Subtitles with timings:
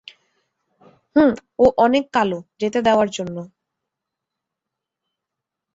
[1.15, 1.31] হুম,
[1.59, 3.35] ও অনেক কালো, যেতে দেওয়া জন্য।